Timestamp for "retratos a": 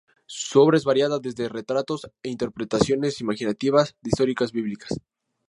1.47-2.09